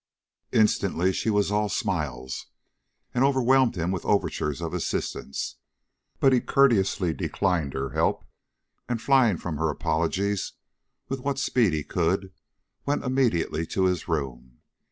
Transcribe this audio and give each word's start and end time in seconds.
Instantly 0.51 1.13
she 1.13 1.29
was 1.29 1.51
all 1.51 1.69
smiles, 1.69 2.47
and 3.13 3.23
overwhelmed 3.23 3.75
him 3.75 3.91
with 3.91 4.03
overtures 4.03 4.59
of 4.59 4.73
assistance; 4.73 5.57
but 6.19 6.33
he 6.33 6.41
courteously 6.41 7.13
declined 7.13 7.73
her 7.75 7.91
help, 7.91 8.25
and, 8.89 8.99
flying 8.99 9.37
from 9.37 9.57
her 9.57 9.69
apologies 9.69 10.53
with 11.07 11.19
what 11.19 11.37
speed 11.37 11.73
he 11.73 11.83
could, 11.83 12.33
went 12.83 13.03
immediately 13.03 13.63
to 13.67 13.83
his 13.85 14.07
room. 14.07 14.61